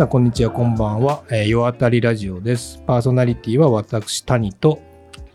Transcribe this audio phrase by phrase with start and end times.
[0.00, 1.24] 皆さん、こんにちは、こんばんは。
[1.30, 2.82] えー、夜当たりラジオです。
[2.86, 4.80] パーソナリティは私、谷と、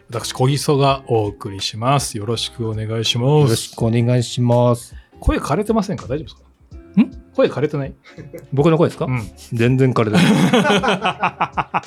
[0.10, 2.18] 私、小木曽がお送りします。
[2.18, 3.42] よろしくお願いします。
[3.44, 4.96] よろしくお願いします。
[5.20, 6.08] 声枯れてませんか？
[6.08, 6.42] 大丈夫ですか？
[7.00, 7.12] ん？
[7.36, 7.94] 声枯れてない？
[8.54, 9.22] 僕の声ですか、うん。
[9.54, 10.18] 全然彼だ。
[10.98, 11.84] ま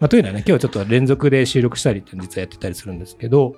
[0.00, 3.54] あ、というのはね、今日はちょっと連続で収録したりって実はやってたりするんですけど、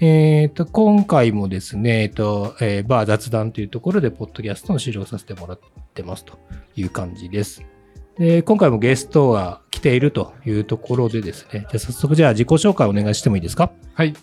[0.00, 5.60] えっ、と、今回もですね、えっ、と、えーバー雑談というところで、ポッドキャストの収録させてもらっ
[5.94, 6.36] てますと
[6.74, 7.62] いう感じです。
[8.18, 13.72] で、今回もゲストが来ているというところでですね、じゃあ早速じゃあ自己紹介お願いしてもいいですか？
[13.94, 14.14] はい。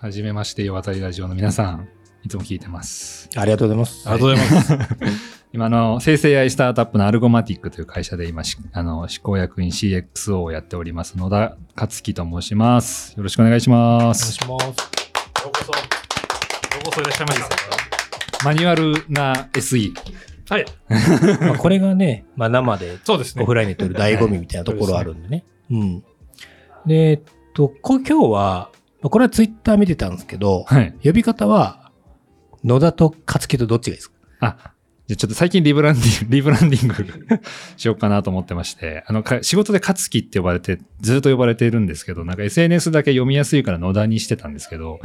[0.00, 1.88] はじめまして、渡りラジオの皆さん、
[2.24, 3.30] いつも聞いてます。
[3.36, 4.08] ありがとうございます。
[4.08, 4.76] ありがとうございます。
[5.52, 13.14] 今、あの、生成 AI スタートアップのアルゴマティックという会社で今、しあの、執行役員 CXO をやっております、野田克樹と申します。
[13.16, 14.32] よろしくお願いしまお願いす。
[14.32, 14.50] します。
[14.52, 15.72] ようこそ。
[15.72, 15.78] よ
[16.82, 18.44] うこそいらっしゃいました。
[18.44, 19.92] マニュアルな SE。
[20.48, 20.66] はい。
[21.40, 23.42] まあこれがね、まあ、生でそうですね。
[23.42, 25.44] オフラインで撮る醍醐味みたいなところあるんでね。
[25.70, 26.04] うん。
[26.86, 27.20] で、えっ
[27.54, 28.70] と、こ今日は、
[29.02, 30.94] まあこれはツイッター見てたんですけど、はい。
[31.02, 31.90] 呼び方は、
[32.64, 34.16] 野田と勝木とどっちがいいですか？
[34.40, 34.56] あ、
[35.08, 36.94] じゃあちょっと最近リブランディング、 リブランディング
[37.76, 45.00] しようかなと思ってまして、あの、か仕事で勝樹って呼ばれて、ずっと呼ばれているんですけど、なんか SNS だけ読みやすいから野田にしてたんですけど、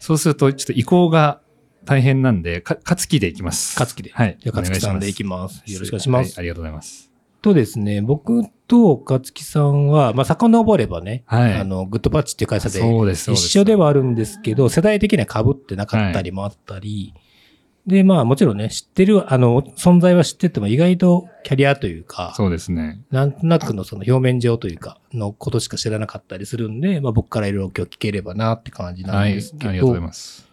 [0.00, 1.40] そうするとちょっと移行が
[1.84, 3.78] 大変なんで、か勝樹でいきます。
[3.78, 4.10] 勝木で。
[4.12, 4.36] はい。
[4.38, 5.62] じゃあ、勝木さんでいきます。
[5.66, 6.28] よろしくお願いします。
[6.28, 7.10] はいありがとうございます。
[7.42, 11.54] とですね、僕と勝木さんは、まあ、遡ればね、はい。
[11.54, 13.36] あの、グッドパッチっていう会社で一。
[13.36, 17.14] 緒ではあるんですけど、世代的には被ってなかったりもあったり、
[17.86, 23.00] で、まあもちろんね、知ってる、あの、存在は知ってても意外とキャリアというか、そうですね。
[23.10, 29.30] なんとなくのその表面上というか、のことしか知らなかったりするんで、まあ僕からいろいろ今日聞ければなって感じなはい。
[29.30, 30.48] あんですけど、りがとうございます。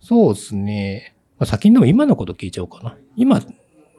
[0.00, 1.14] そうですね。
[1.38, 2.96] まあ先にでも今のこと聞いちゃおうかな。
[3.16, 3.40] 今、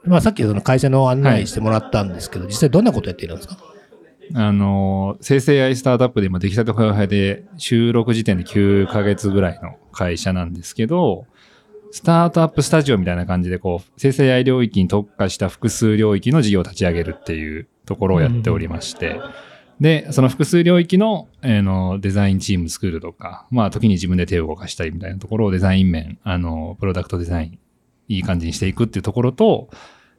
[0.03, 3.57] まあさっきその会社の案内してもらったんですけど、実際どんなことやっているんですか？
[4.33, 11.25] あの、生成 AI スタートアップで今出来たてほやほやで収録時点で9ヶ月ぐらいの会社なんですけど、
[11.91, 19.19] スタートアップスタジオみたいな感じでこう、生成 AI 領域に特化した複数領域の事業を立ち上げるっていうところをやっておりまして、
[19.81, 27.59] で、その複数領域の,、えーのデザインチーム作るとか、まあ時に自分で手を動かしたりみたいなところをデザイン面、あの、プロダクトデザイン、
[28.07, 29.69] いい感じにしていくっていうところと、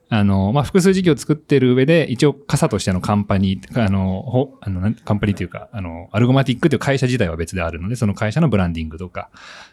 [0.08, 9.30] あの、まあ、複数事業を作ってる上で、一応、傘としてのカンパニー、あの、ほあのカンパニーというか、あの、アルゴマティックという会社自体は別であるので、その会社のブランディングとか、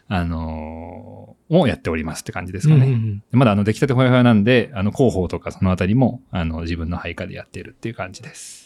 [0.07, 2.85] あの、をやっておりますって感じですかね。
[2.85, 8.58] うんうんまだ、あの、出来たてほやほやなんで、あの、広報とかそのあたりも、あの、自分の配下でやってるっていう感じです。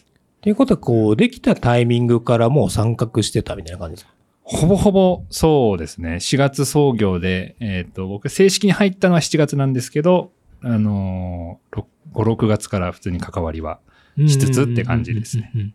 [0.44, 4.14] ということは、こう、できたタイミングからもう参画してたみたいな感じですか？
[4.44, 6.16] ほぼほぼ、そうですね。
[6.16, 11.84] 4月創業で、えっ、と、僕、正式に入ったのは7月なんですけど、あのー、
[12.14, 13.80] 5、6月から普通に関わりは
[14.28, 15.74] しつつって感じですね。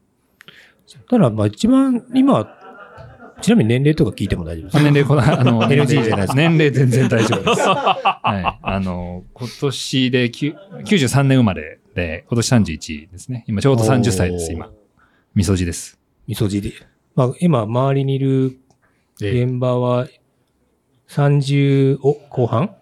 [1.08, 2.54] たら、まあ一番、今、
[3.40, 4.80] ちなみに年齢とか聞いても大丈夫ですか？
[4.80, 7.66] あ年齢この、あの、 NG じゃないですか年齢全然大丈夫です。
[7.66, 8.58] はい。
[8.62, 11.78] あの、今年できゅ93年生まれで、
[12.28, 13.44] 今年31ですね。
[13.46, 14.70] 今ちょうど30歳です、今。
[15.34, 15.98] みそじです。
[16.26, 16.72] みそじで。
[17.14, 18.58] まあ今、周りにいる
[19.20, 20.08] え現場は、
[21.08, 22.74] 30、お、後半？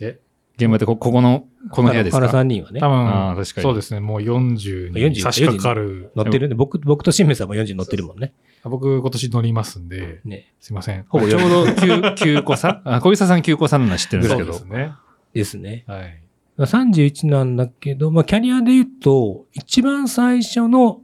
[0.00, 0.18] え
[0.56, 4.00] 現場でこ、ここの、この部屋です原か3人はね多、あー確かに分、そうですね。
[4.00, 6.10] もう40 40に差し掛かる。
[6.16, 8.32] 乗ってるんで、僕、僕と新明さんも40乗ってるもんね。
[8.64, 10.52] 僕、今年乗りますんで、ね。
[10.60, 11.04] すいません。
[11.08, 14.72] ほぼちょうど9、9個差あ、小木さん9個差なのは知ってるんですけどそうです。
[14.72, 14.92] ね。
[15.32, 15.84] ですね。
[15.86, 16.23] はい。
[16.56, 21.02] まあ31なんだけど、まあキャリアで言うと、一番最初の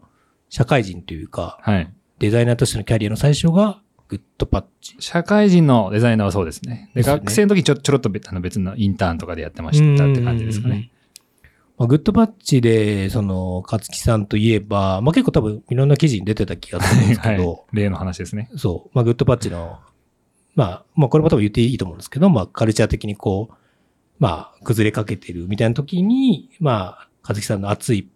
[0.49, 1.93] 社会人というか、はい。
[2.19, 4.97] デザイナーとしてのキャリアの最初が、グッドパッチ。
[4.99, 6.91] 社会人のデザイナーはそうですね。
[6.95, 10.91] で、でね学生の時ちょちょろっと別あの別のインターンとかでやってましたって感じですかね。
[11.79, 17.77] まあ、グッドパッチで、その、勝木さんといえば、まあ結構多分いろんな記事に出てた気がするんですけど、 はい。
[17.77, 18.51] 例の話ですね。
[18.57, 19.79] そう、まあグッドパッチの、
[20.55, 23.55] まあ、まあこれも多分言っていいと思うんですけど、まあカルチャー的にこう、
[24.21, 28.09] まあ崩れかけてるみたいな時に、まあ、勝木さんの熱い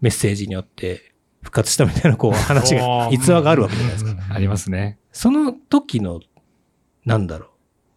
[0.00, 4.16] メッセージによって復活したみたいなこう話が、 逸話があるわけじゃないですか。
[4.30, 4.98] ありますね。
[5.10, 6.20] その時の、
[7.04, 7.46] なんだろ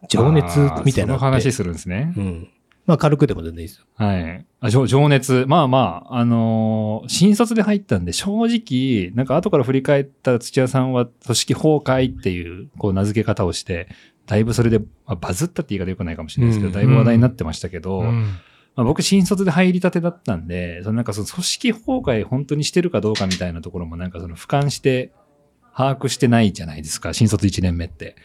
[0.02, 2.20] う、情熱みたいなその話するんですねう。
[2.20, 2.48] ん。
[2.86, 3.84] まあ軽くでも全然いいですよ。
[3.96, 4.46] はい。
[4.60, 5.44] あ情情熱。
[5.46, 13.88] まあまあ、あのー新卒で入ったんで、正直、なんか後から振り返ったら土屋さんは組織崩壊っていう、こう名付け方をして、
[14.26, 16.72] だいぶそれで、まあ、バズったって言い方良くないかもしれないですけど、うん。
[16.74, 18.38] だいぶ話題になってましたけど、うん。
[18.76, 25.12] まあ、僕新卒で入りたてだったんで、そのなんかその組織崩壊本当にしてるかどうかみたいなところもなんかその俯瞰して
[25.76, 28.16] 把握してないじゃないですか、新卒1年目って。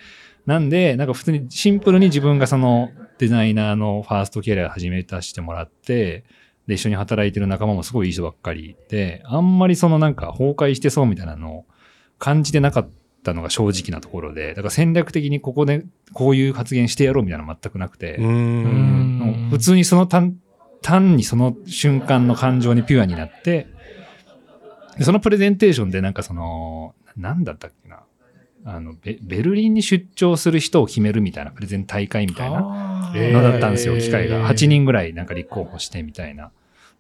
[0.46, 6.24] なんで、なんか普通にシンプルに自分がそのデザイナーのファーストキャリア始めたしてもらって、
[6.66, 11.66] で一緒に働いてる仲間もすごいいい人ばっかりで、あんまりそのなんか崩壊してそうみたいなのを
[12.18, 12.90] 感じてなかっ
[13.24, 20.38] たのが正直なところで、だから戦略的にここでこういう発言してやろうみたいなの全くなくて、普通にその単
[20.82, 23.68] 単にその瞬間の感情にピュアになって、
[24.98, 28.04] でそのプレゼンテーションでなんかその、なんだったっけな。
[28.66, 32.62] あのベ、ベルリンに出張する人を決めるみたいなプレゼン大会みたいな
[33.14, 34.50] のだったんですよ、機会が。
[34.50, 34.70] 8人。
[34.70, 36.52] 人ぐらいなんか立候補してみたいな。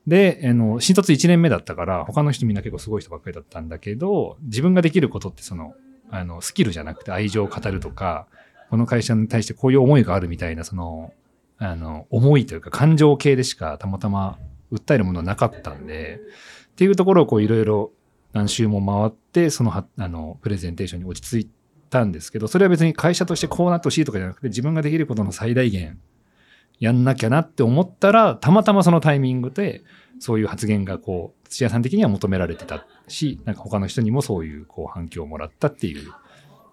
[0.07, 5.75] で、あの、新卒1年目だったから、他の人みんな結構すごい人ばっかりだったんだけど、自分ができることってその、
[6.11, 8.27] あの、スキルじゃなくて愛情を語るとか、
[8.69, 11.13] この会社に対してこういう思いがあるみたいな、その、
[11.57, 14.38] あの、思いというか感情系でしかたまたま
[14.71, 16.19] 訴えるものはなかったんで、
[16.71, 17.91] っていうところをこういろいろ
[18.33, 21.50] 何周も回って、その、あの、プレゼンテーションに落ち着い
[21.89, 26.00] たんですけど、それは別に会社としてこうなってほしいとかじゃなくて、自分ができることの最大限
[26.79, 29.83] やんなきゃなって思ったら、たまたまそのタイミングで、
[30.19, 36.12] そういう発言がこう、土屋さん的には求められてたし、なんか他の人にもそういうこう反響をもらったっていう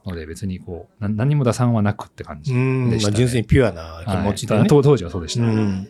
[0.05, 2.53] ので、別にこう、な何も打算はなくって感じ。
[2.53, 2.91] うん。
[2.91, 4.61] でしたねまあ純粋にピュアな気持ちでね。
[4.61, 5.45] はい当当時はそうでした。
[5.45, 5.89] うん。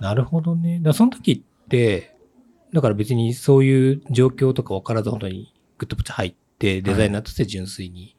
[0.00, 0.80] なるほどね。
[0.80, 2.14] だその時って、
[2.72, 8.16] だから別にそういう状況とか分からず本当にグッドプチ入ってデザイナーとして純粋に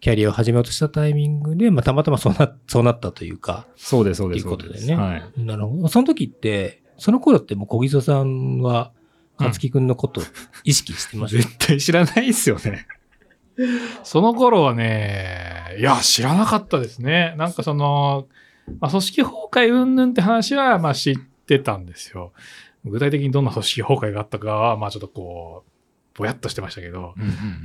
[0.00, 4.44] キャリアを始めようとしたタイミングで、まあたまたまそうな、そうなったというか、そうです、そうです。
[4.44, 5.22] いうことでねはい。
[5.36, 5.88] なるほど。
[5.88, 8.92] その時って、その頃ってもう小木曽さんは、
[9.36, 10.24] かつきくんのことを
[10.64, 12.86] 意識してました、 絶対知らないですよね。
[14.02, 17.34] その頃はね、いや、知らなかったですね。
[17.38, 18.26] なんかその、
[18.80, 21.16] まあ、組織崩壊云々って話は、まあ知っ
[21.46, 22.32] てたんですよ。
[22.84, 25.70] 具体的にどんな組織崩壊があったかは、まあちょっとこう、
[26.18, 27.14] ぼやっとしてましたけど、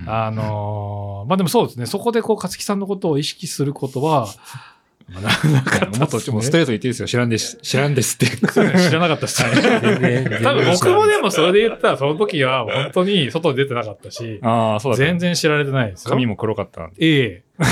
[0.08, 4.28] あのーまあでもそうですね、そこでこう、勝木さんのことを意識することは、
[5.14, 7.08] まあななかったもっと、もうストレートに言っていいですよ。
[7.08, 7.58] 知らんです。
[7.58, 8.28] 知らんですって。
[8.28, 10.40] 知らなかったですね。
[10.42, 14.98] 多分然僕もでもそれで言ったら、その時は本当に外に出てなかったし、ああ、そうだ。
[14.98, 16.12] 全然知られてないですよ。
[16.12, 17.06] 髪も黒かったんで。
[17.06, 17.44] ええ。
[17.62, 17.72] まあ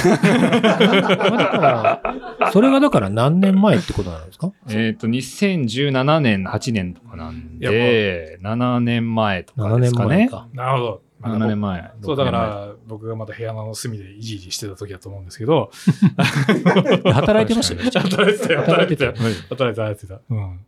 [1.38, 2.02] だか
[2.40, 4.52] ら、それがだから何年前ってことなんですか？
[4.70, 10.08] えっ、と、2017年、8年とかなんで、7年前とか ?7 年ですかね。
[10.08, 10.48] 前か。
[10.54, 11.02] なるほど。
[11.22, 11.92] 7年前。
[12.02, 12.50] そう、だか6年前。
[12.50, 15.72] ら、僕がまた部屋の隅でいじいじしてた時だと思うんですけど、
[17.14, 17.92] 働いてましたよね。
[18.00, 19.12] 働いてたよ、働いてたよ。
[19.12, 20.22] はい働いてた、働いてた。
[20.30, 20.60] うん。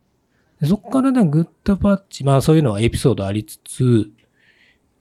[0.60, 4.10] でそっからね、グッドパッチ、まあそういうのはエピソードありつつ、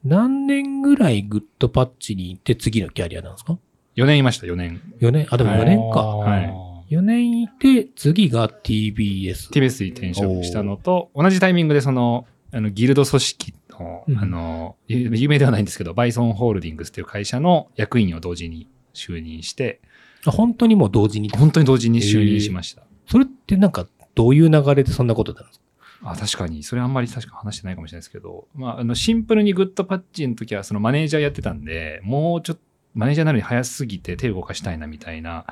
[0.04, 3.58] 何年ぐらいグッドパッチに行って次のキャリアなんですか
[3.96, 4.82] ？4年いました、4年。
[5.00, 5.28] ?4 年？
[5.30, 6.02] あ、でも4年か。
[6.02, 9.50] はい4年いて、次が TBS。
[9.50, 19.82] TBS に転職したのと、同じタイミングでその、あの、ギルド組織の、うんあの、有有名ではないんですけど、バイソンホールディングスっていう会社の役員を同時に就任して、
[20.26, 21.30] あ本当にもう同時に。
[21.30, 22.84] 本当に同時に就任しました。
[23.08, 25.66] それってなんか、どういう流れでそんなことなんですか？
[26.12, 32.62] あ確かに、それあんまり確か話してないかもしれないですけど、まあ、あの、シンプルにグッドパッチの時は、そのマネージャーやってたんで、もうちょっと、
[32.94, 35.46] マネージャーなのに早すぎて手を動かしたいなみたいな、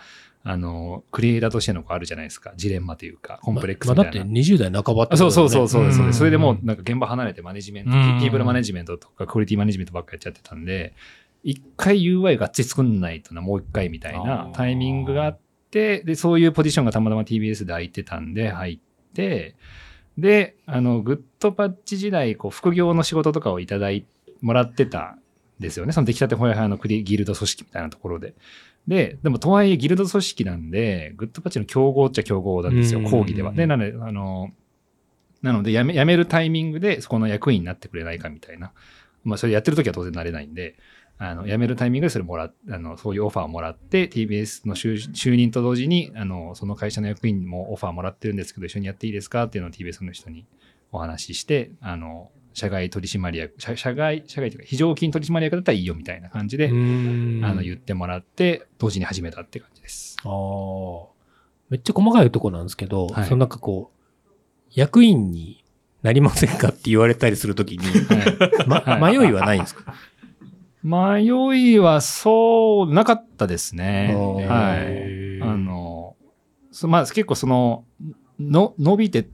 [0.43, 2.53] あの、クリエイターとしてのこうあるじゃないですか。
[2.55, 4.11] ジレンマというか、コンプレックスみたいな。
[4.11, 6.13] まあだって20代半ばってあそうそうそうそうです、そうう。
[6.13, 10.93] それでもうなんか現場離れてマネジメント、うんピープルマネジメントとかクオリティマネジメントばっかりやっちゃってたんで、
[11.43, 15.39] 一回 UI がっつり作んないとな、もう一回みたいなタイミングがあっ
[15.71, 19.55] て、で、そういうポジションがたまたま TBS で空いてたんで入って、
[20.17, 24.05] で、あの、グッドパッチ時代、こう、副業の仕事とかをいただい
[24.41, 25.19] もらってたん
[25.59, 25.93] ですよね。
[25.93, 28.33] その出来たてほやほやのクリギルド組織みたいなところで。
[28.87, 33.53] で、でもとはいえギルド組織なんで、グッドパッチの競合っちゃ競合なんですよ、うん講義では。
[33.53, 34.51] で、なので、あの、
[35.41, 38.71] なので辞め、辞めるタイミングでそこの役員になってくれないかみたいな。
[39.23, 40.75] まあ、それやってる時は当然なれないんで、
[41.17, 49.43] あの、辞めるタイミングでそれもらっあの、そういうオファーをもらって、TBS の就就任と同時に、あの、その会社の役員にもオファーもらってるんですけど、一緒にやっていいですか？
[49.43, 50.45] っていうのを TBS の人に
[50.93, 60.17] お話しして、あの、社外取締役、社社外、社外というか、非常勤取締役だったらいいよみたいな感じで、あの、言ってもらって、同時に始めたって感じです。
[60.23, 61.07] ああ。
[61.69, 63.99] めっちゃ細かいとこなんですけど、はいそのなんかこう、
[64.73, 65.63] 役員に
[66.01, 67.85] なりませんかって言われたりするときに、
[68.67, 69.93] ま はい迷いはないんですか？
[70.83, 74.13] 迷いはそう、なかったですね。
[74.47, 75.41] はい。
[75.41, 76.15] あの、
[76.71, 77.83] そまあ結構その、
[78.39, 79.27] の、伸びて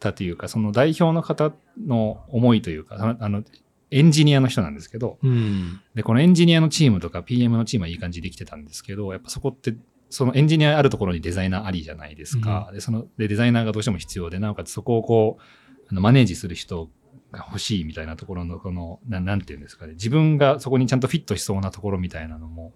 [0.00, 1.52] たというか、その代表の方
[1.86, 3.44] の思いというか、あの
[3.90, 5.80] エンジニアの人なんですけど、うん。
[5.94, 9.74] で、このエンジニアのチームとか PM のチームはいい感じできてたんですけど、やっぱそこって、
[10.08, 12.70] そのエンジニアあるところにデザイナーありじゃないですか。
[12.72, 15.42] で、その、で、デザイナーがどうしても必要で、なおかつそこをこう、
[15.90, 16.88] あのマネージする人
[17.32, 22.72] が欲しいみたいなところの、この、ななんていうんですかね、自分がそこにちゃんとフィットしそうなところみたいなのも、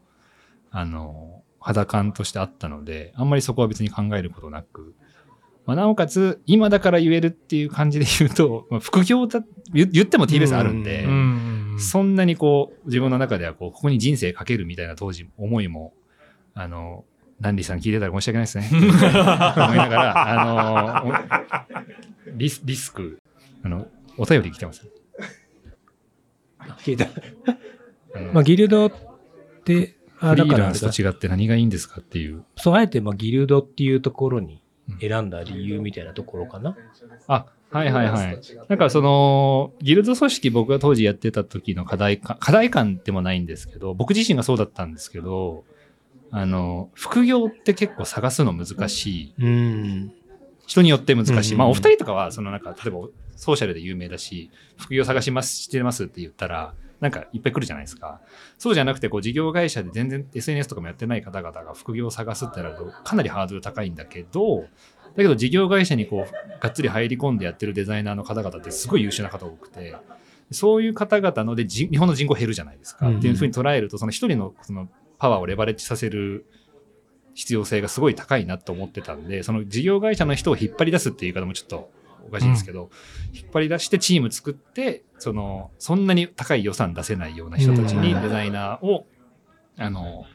[0.70, 4.94] あの、肌感としてあったので、あんまりそこは別に考えることなく、
[5.66, 9.42] まあ、なおかつ、今だから言えるっていう感じで言うと、 まあ、副業だ
[9.72, 15.92] 言言っても TBS あるんで、うんそんなにこう、自分の中ではこう、ここに人生かけるみたいな当時、思いも、
[16.54, 17.04] あの、
[17.40, 18.68] ランディさん聞いてたら申し訳ないですね。
[18.72, 23.18] 思いながら、あの、リスリスク、
[23.62, 24.86] あの、お便り来てます。
[26.78, 27.08] 聞いた。
[28.32, 28.92] まあ、ギルドっ
[29.64, 32.44] て、あフリーランスと違って何がいいんですかっていう。
[32.56, 34.62] そう、あえて、まあ、ギルドっていうところに
[35.00, 36.76] 選んだ理由みたいなところかな。
[37.26, 38.40] あ、はいはいはい。
[38.68, 45.64] なんかその、ギルド組織僕が当時やってた時の課題感、課題感でもないんですけど、僕自身がそうだったんですけど、
[46.30, 49.34] あの、副業って結構探すの難しい。
[49.38, 50.12] うん。
[50.66, 51.52] 人によって難しい。
[51.52, 58.22] うんまあお二人とかは、そのなんか、例えばソーシャルで有名だし、副業探します、してますって言ったら、なんかいっぱい来るじゃないですか。
[58.56, 64.68] そうじゃなくて、こう事業会社で全然 SNS とかもやってない方々が副業を探すってなると、かなりハードル高いんだけど、だ
[65.16, 69.94] けど事業会社にこう、がっつり入り込んでやってるデザイナーの方々ってすごい優秀な方多くて、
[70.50, 73.06] そういう方々ので、じ日本の人口減るじゃないですか。
[73.06, 76.46] うんっていうふうに捉えると、その一人のそのパワーをレバレッジさせる
[77.34, 81.90] 必要性がすごい高いなと思ってたんで、その事業会社の人を引っ張り出すっていう言い方もちょっと
[82.28, 82.90] おかしいですけど、
[83.32, 88.22] 引っ張り出してチーム作って、その、そんなに高い予算出せないような人たちにうん。
[88.22, 89.06] デザイナーを、
[89.78, 90.26] あの、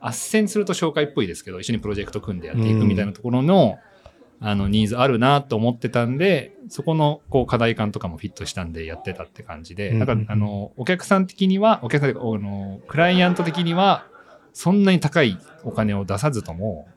[0.00, 0.10] 斡
[0.42, 3.78] 旋すると紹介っぽいですけど、一緒にプロジェクト組んでやっていくみたいなところの、
[4.38, 9.98] あの、ニーズあるなと思ってたんで、そこの、こう、課題感とかもフィットしたんでやってたって感じで、うん。
[10.00, 14.06] だから、あの、お客さん的には、お客さんというかあの、クライアント的には、
[14.52, 16.88] そんなに高いお金を出さずとも、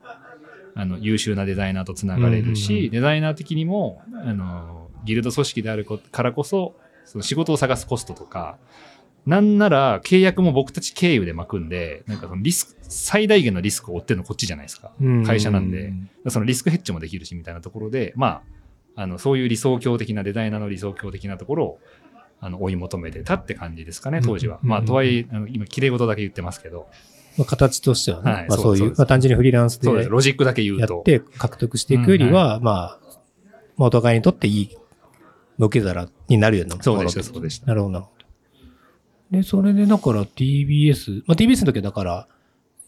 [0.75, 6.75] あの、優秀なデザイナーとつながれるし、デザイナー的にも、あの、ギルド組織であるこからこそ、
[7.05, 8.57] その仕事を探すコストとか、
[9.25, 14.91] なんなら契約も僕たち経由で巻くんで、なんかそのリスク、最大限のリスクを負ってるのこっちじゃないですか。
[15.25, 15.93] 会社なんで。
[16.29, 18.41] そのリスクヘッジもできるしみたいなところで、ま
[18.95, 21.79] あ、あの、そういう理想郷的なデザイナーの理想郷的なところを、
[22.41, 24.59] あの、追い求めてたって感じですかね、当時は。
[24.63, 26.87] うんまあ、とはいえ、あの今、綺麗事だけ言ってますけど、
[27.37, 30.09] まあ、形としてはね、はいまあ、そういう、まあ、単純にフリーランスで。
[30.09, 30.95] ロジックだけ言うと。
[30.95, 32.99] やって獲得していくよりは、まあ、
[33.77, 34.77] まあ、お互いにとっていい
[35.67, 38.11] 受け皿になるようなそうでしたそうでしたなるほど、なるほ
[39.31, 39.37] ど。
[39.37, 42.27] で、それでだから TBS、まあ、TBS の時はだから、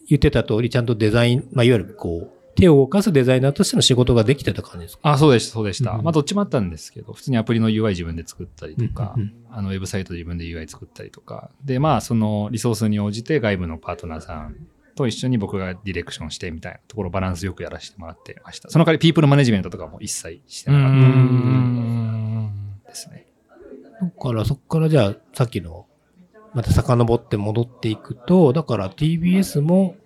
[0.08, 5.10] 言ってた通り、ちゃんとデザイン、まあ、いわゆるこう、手を動かすデザイナーとしての仕事ができてた感じですか？
[5.12, 5.92] あ、そうでした、そうでした。
[5.92, 11.50] うんまあ、どっちもあったんですけど、普通にアプリの UI 自分で作ったりとか、うんうんあの、ウェブサイトで自分で UI 作ったりとか。
[11.64, 14.56] で、まあ、そのリソースに応じて外部のパートナーさん
[14.96, 18.68] と一緒に僕がディレクションしてみたいなところをバランスよくやらせてもらってました。
[18.68, 22.18] その代わりピープルマネジメントとかも一切してうなかっん。
[22.18, 22.21] た
[22.92, 23.26] ですね。
[24.00, 25.86] だから、そこからじゃあ、さっきの、
[26.54, 29.96] また遡って戻っていくと、だから TBS も、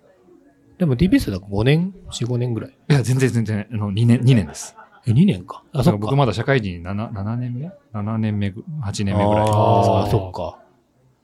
[0.77, 2.71] でも TBS だから5年 ?4、5年ぐらい。
[2.89, 4.75] いや、全然全然、あの、2年、2年です。
[5.05, 5.63] え、2年か。
[5.73, 5.97] あ、そっか。
[5.97, 10.09] 僕まだ社会人 7, 7年目 ?7 年目ぐ、8年目ぐらいですああ。
[10.09, 10.59] そっか。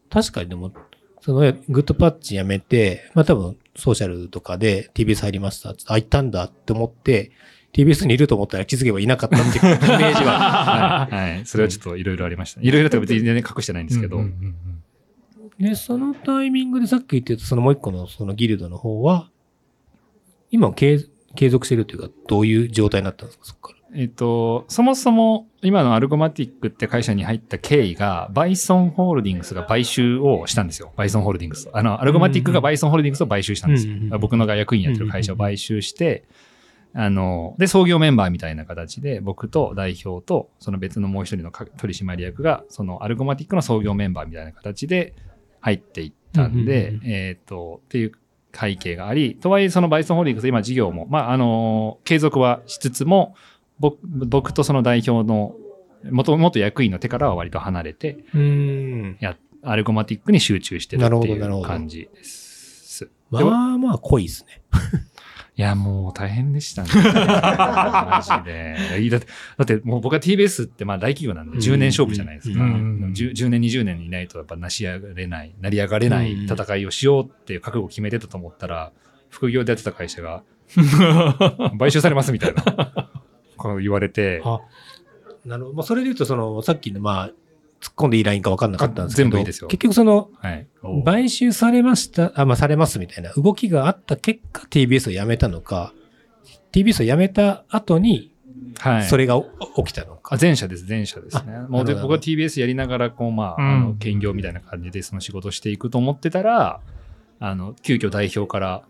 [0.10, 0.72] 確かにでも、
[1.22, 1.40] その
[1.70, 5.70] グッドパッチやめて、まあ多分ソーシャルとかで TBS 入りました。
[5.70, 7.32] あ、行ったんだって思って、
[7.74, 11.08] TBS にいると思ったら気づけばいなかったっていうイメージは。
[11.12, 11.34] はい。
[11.34, 11.46] はい。
[11.46, 12.62] それはちょっといろいろありました。
[12.62, 14.56] いろいろと別に全然隠してないんですけど、うんうんうん
[15.60, 19.30] で、そのタイミングでさっき言ってたそのもう一個のそのギルドの方は、
[20.52, 23.84] 今は継継続してるというか、どういう状態になったんですか、そこから。
[23.96, 30.94] えっと、そもそも今のアルゴマティックって会社に入った経緯が、バイソンホールディングスが買収をしたんですよ。
[30.96, 31.70] バイソンホールディングス。
[31.74, 34.20] あの、アルゴマティックがバイソンホールディングスを買収したんですようんうんうん。
[34.20, 36.24] 僕のが役員やってる会社を買収して、
[36.96, 45.14] あの、で、創業メンバーみたいな形で、僕と代表と、その別のもう一人のか取締役が、そのアルゴマティックの創業メンバーみたいな形で
[45.60, 48.12] 入っていったんで、うんうんうんえっと、っていう
[48.54, 53.36] 背景があり、とはいえそのバイソンホールディングス、今事業も、まあ、あの、継続はしつつも、
[53.80, 55.56] 僕僕とその代表の
[56.12, 58.24] 元元役員の手からは割と離れて。
[59.20, 59.36] や
[59.66, 63.10] アルゴマティックに集中してるってなるほどいう感じです。
[63.32, 64.62] まあまあ濃いですね。
[65.56, 66.90] いや、もう大変でしたね。
[66.96, 69.10] マジで。
[69.10, 72.64] だって、だってもう僕は TBS ってまあ大企業なんでうん10年勝負じゃないですか。
[72.64, 78.92] うん 10, 10年、20年いないとやっぱ成し上がれない、成り上がれない戦いをしようっていう覚悟を決めてたと思ったら、
[79.30, 80.44] 副業でやってた会社が
[81.78, 82.64] 買収されますみたいな
[83.58, 84.60] こと言われて、あ、
[85.46, 85.76] なるほど。
[85.76, 87.32] まあそれで言うと、その、さっきのまあ、
[87.84, 90.68] 突っ込んでいいラインか分かんなかったんですけど、全部いいですよ結局その、はい。
[91.04, 95.94] 買収されました、あ、まあ、されますみたいな動きがあった結果、TBS を辞めたのか、
[96.72, 98.32] TBS を辞めた後に、
[98.80, 99.04] はい。
[99.04, 99.36] それが
[99.76, 100.36] 起きたのか。
[100.36, 101.68] あ前者です、前者ですねあ。
[101.68, 106.80] もうで僕は TBS やりながら、こう、まあ、うんあの兼業みたいな感じでその仕事していくと思ってたら、
[107.42, 108.84] あの、急遽代表から、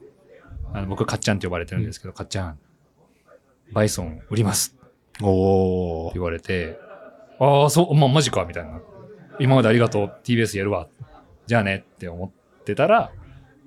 [0.71, 2.59] あの僕、かっちゃんって呼ばれてるんですけど、かっちゃん、
[3.71, 4.83] バイソン売りますって
[5.23, 6.79] おー言われて、
[7.43, 8.79] ああ、そう、まあ、マジかみたいな。
[9.39, 10.13] 今までありがとう。
[10.23, 10.87] TBS やるわ。
[11.47, 13.11] じゃあねって思ってたら、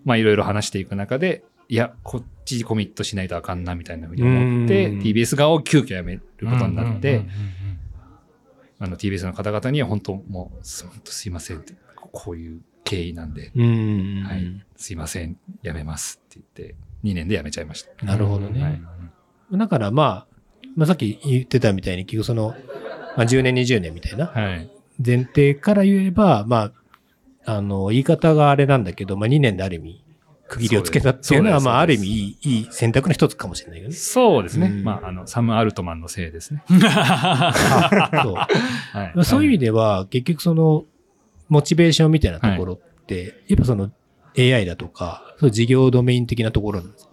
[0.05, 7.27] まあ、いろいろ話していく中で、いや、こっちコミットしないとあかんなみたいなふうに思って、うん TBS 側を急遽辞めることになって、
[8.79, 10.87] あの TBS の方々には本当もう、す
[11.27, 14.23] いませんって、こういう経緯なんで、うん。
[14.25, 18.07] はい、すいません、辞めますって言って、2年で辞めちゃいました。
[18.07, 18.63] なるほどね。
[18.63, 18.83] はい
[19.53, 20.27] だからまあ、
[20.75, 22.57] まあ、さっき言ってたみたいに、結局その、
[23.17, 24.71] まあ、10年、20年みたいなはい。
[25.05, 26.73] 前提から言えば、ま
[27.45, 30.05] あ、あの、言い方があれなんだけど、まあ、2年である意味、
[30.49, 33.95] 区切りをつけたっていうのは、まあ、ある意味いい、いい選択の一つかもしれないよね。
[33.95, 34.69] そうですね。
[34.69, 36.63] うんまあ、あの、サム・アルトマンのせいですね。
[36.69, 36.79] そう。
[38.37, 39.25] はい。
[39.25, 40.85] そういう意味では、結局その、
[41.49, 43.91] モチベーションみたいなところって、やっぱその
[44.37, 47.09] AI だとか、そういう事業ドメイン的なところなんです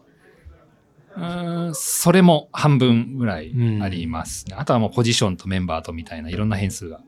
[1.16, 4.56] うーんそれも半分ぐらいうんありますね。
[4.58, 7.00] あとはもうポジションとメンバーとみたいないろんな変数があ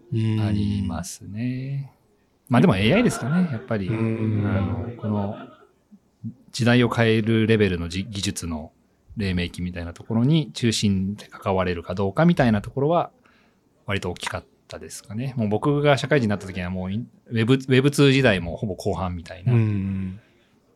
[0.51, 1.91] りますね。
[2.47, 3.89] まあでも AI ですかね、やっぱり。
[3.89, 5.35] あうんのこの
[6.51, 8.71] 時代を変えるレベルのじ技術の
[9.17, 13.11] 黎明期みたいなところに中心で関われるかどうかみたいなところは
[13.85, 15.33] 割と大きかったですかね。
[15.37, 19.53] もう僕が社会人になった時にはもうインウェブ、ウェブ2時代もほぼ後半みたいな。
[19.53, 20.19] うん。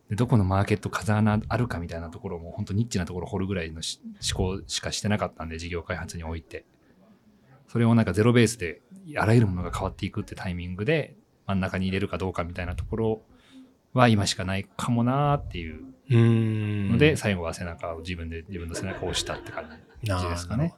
[0.09, 4.01] でどこのマーケット風穴あるかみたいなところも本当ニッチなところ掘るぐらいのし
[4.35, 6.65] 思考しかしてなかったんで事業開発において
[7.67, 8.81] それをなんかゼロベースで
[9.17, 13.21] あらゆるものが変わっていくってタイミングで真ん中に入れるかどうかみたいなところ
[13.93, 16.91] は今しかないかもなーっていううん。
[16.91, 19.65] ので、最後は背中を自分で自分の背中を押したって感
[20.03, 20.73] じですかね。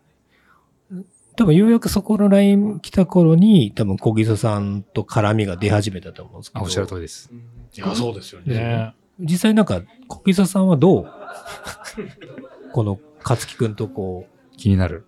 [1.37, 6.59] 多分ようやくそこのライン来た頃に、多分小木曽さんと絡みが出始めたと思うんですけど。
[6.59, 7.31] あおっしゃる通りです。
[7.73, 8.95] いや、そうですよですよねね。
[9.21, 11.07] 実際なんか、小木曽さんはどう？
[12.73, 15.05] この勝木くんとこう、気になる。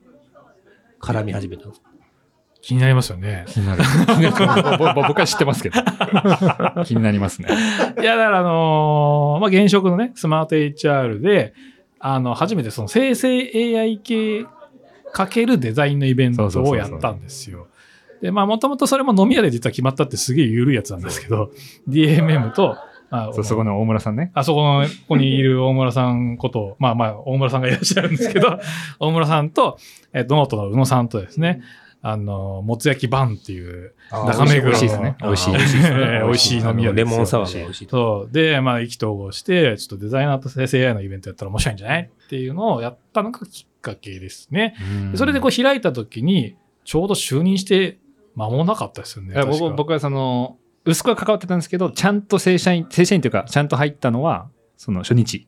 [1.01, 1.89] 絡み始めたんですか
[2.61, 3.43] 気になりますよね。
[3.47, 3.83] 気になる。
[4.95, 5.81] 僕は知ってますけど。
[6.85, 7.49] 気になりますね。
[7.99, 11.53] いや、だからあのーまあ、現職のね、スマート HR で、
[11.99, 13.29] あの、初めてその生成
[13.77, 14.45] AI 系
[15.11, 17.67] かけるデザインのイベントをやったんですよ。
[18.21, 21.51] で、まあ、もともとそれも飲み屋で実は決まったってすげえ緩いやつなんですけど、
[21.89, 22.77] DMM と、ま
[23.15, 24.31] あそうそこの大村さんね。
[24.33, 28.59] あそこの、ここにいる大村さんこと、 まあまあ、大村さんがいらっしゃるんですけど、
[28.99, 29.77] 大村さんと、
[30.13, 31.61] えっと、ノートの宇野さんとですね、
[32.01, 35.15] あの、もつ焼きバンっていう、中目黒の美味しいですね。
[35.21, 35.51] 美味しい。
[35.51, 37.91] 美味しい 飲み屋ですよレモンサワーが美味しいと。
[38.25, 38.33] そう。
[38.33, 44.73] で、まあ、意気投合して、ちょっとデザイナーと生成 AI のイベントやったら面白いんじゃないっていうのをやったのがきっかけですね。
[45.11, 47.99] でそれでこう開いた時に、ちょうど就任して
[48.35, 49.35] 間もなかったですよね。
[49.75, 55.47] 僕はその、薄くは関わってたんですけど、ちゃんと正社員、正社員というか、ちゃんと入ったのは、その初日。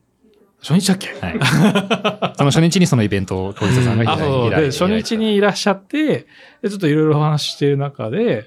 [0.62, 1.08] 初日だっけ？
[1.20, 1.38] はい。
[2.36, 4.50] その初日にそのイベントを小磯さんがあ、開いそう。
[4.50, 6.26] で、初日にいらっしゃって、
[6.62, 8.46] で、ちょっといろいろお話ししている中で、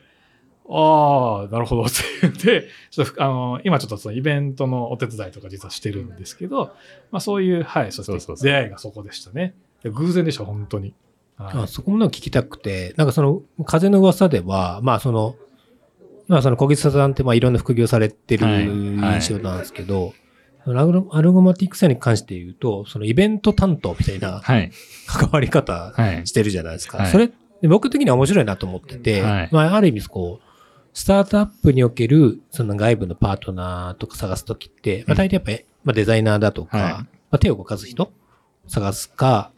[0.71, 6.73] ああ、なるほどって言って、ちょっと、あの、今ちょっとそのイベントのお手伝いとか実はしてるんですけど、
[7.11, 9.55] まあそういう、はい、そうそうそう出会いがそこでしたね。
[9.83, 10.93] で偶然でした、本当に。
[11.37, 15.35] はいあそこもなんか聞きたくて、なんかその、風の噂では、まあその、
[16.29, 20.13] まあその小木曽さんってまあいろんな副業されてるはい印象なんですけど、
[20.65, 24.71] アルゴアルゴマティックさに関して言うと、そのイベント担当みたいなはい。
[25.07, 26.27] 関わり方はい。
[26.27, 26.99] してるじゃないですか。
[26.99, 27.31] はいそれ、
[27.63, 30.49] 僕的には面白いなと思ってて、はいまあある意味こう、
[30.93, 38.11] スタートアップにおけるその外部のパートナーとか探すときって、まあ大体やっぱり、まあ、デザイナーだとか、はいまあ、手を動かす人
[38.67, 39.51] 探すか、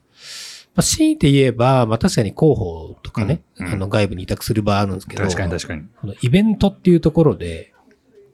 [0.74, 5.84] まあ、強いて言えば、まあ確かに広報とかね、うんうんあの外部に委託する場合あるんですけど、確かに確かに。
[6.00, 7.74] このイベントっていうところで、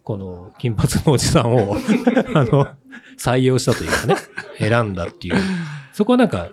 [0.04, 1.76] この金髪のおじさんを
[2.36, 2.68] あの
[3.18, 4.16] 採用したというかね、
[4.60, 5.36] 選んだっていう。
[5.94, 6.50] そこはなんか、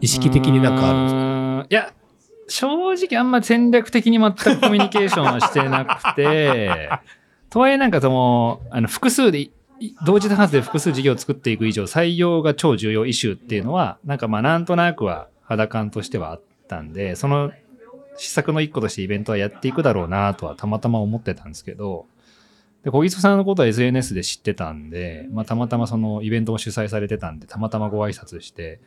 [0.00, 1.66] 意識的になんかあるんですか？
[1.70, 1.92] いや、
[2.48, 6.90] 正直あんま戦略的に全くコミュニケーションはしてなくて、
[7.48, 9.48] とはいえなんかその、あの、複数で
[10.04, 17.52] 同時多発で複数事業を作っていく以上、採用が超重要イシューっていうのは、なんかまあなんとなくは肌感としてはあったんで、その
[18.16, 22.06] 施策の一個としてイベントはやっていくだろうなとはたまたま思ってたんですけど、
[22.84, 28.80] で、小木曽さんのことは SNS で知ってたんで、まあたまたまそのイベントも主催されてたんで、たまたまご挨拶して、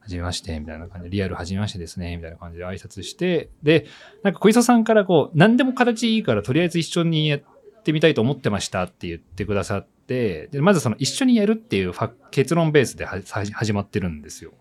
[0.00, 3.86] はじめまして、みたいな感じで、リアルはじめましてですね、みたいな感じで挨拶して、で、
[4.22, 7.40] なんか小磯さんからこう、何でも形いいから、とりあえず一緒にやっ
[7.80, 11.92] ってみたいと思ってましたって言ってくださって、でまずその一緒にやるっていう
[12.30, 14.52] 結論ベースで始まってるんですよ。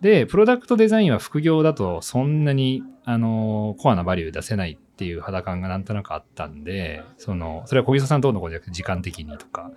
[0.00, 9.70] で、プロダクトデザインは副業だとそんなに、あの、コアなバリュー出せないっていう肌感がなんとなくあったんで、その、それは小磯さんどうのこうじゃなくて時間的にとか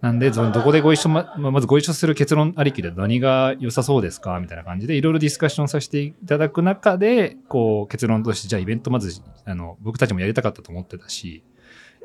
[0.00, 11.42] なんで、どこでご一緒ま、まずご一緒する結論ありきで何が良さそうですかみたいな感じで、いろいろディスカッションさせていただく中で、こう、結論として、じゃあイベントまず、あの、僕たちもやりたかったと思ってたし、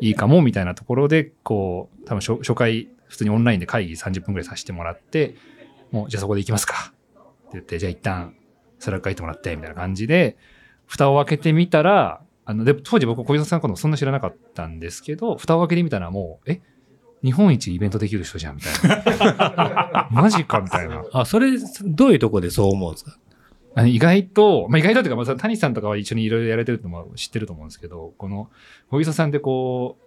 [0.07, 5.35] いいかも、みたいなところで、こう、多分初初回、普通にオンラインで会議30分くらいさせてもらって、
[5.91, 6.93] もう、じゃあそこで行きますか。
[7.15, 8.35] って言って、じゃあ一旦、
[8.79, 10.35] Slack 書いてもらって、みたいな感じで、
[10.87, 16.59] 蓋を開けてみたら、あの、で、当時僕、小泉さんのことそんな知らなかったんですけど、蓋を開けてみたらもう、え？
[17.23, 20.09] 日本一イベントできる人じゃん、みたいな。
[20.11, 21.05] マジか、みたいな。
[21.13, 21.51] あ、それ、
[21.85, 23.17] どういうとこでそう思うんですか？
[23.87, 28.49] 意外と、まあ、意外とっていうか、まあ、谷さんとかは一緒にいろいろやられてるってのも知ってると思うんですけど、この、
[28.89, 30.03] 小木曽さんってこう、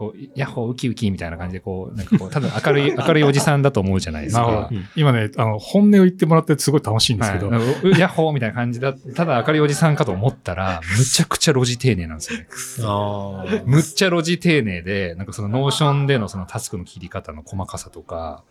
[0.00, 4.68] こう、ヤッホーウキウキみたいな感じで、こう、なんかこう、多分明るい、 明るいおじさんだと思うじゃないですか。
[4.70, 12.46] うん今ね、あの、本音を言ってもらってすごい楽しいんですけど、はい、ヤッホーみたいな感じだ、ただ明るいおじさんかと思ったら、むちゃくちゃロジ丁寧なんですよね。
[12.82, 13.62] ああ。
[13.66, 18.42] むっちゃロジ丁寧で、なんかその Notion でのそのタスクの切り方の細かさとか、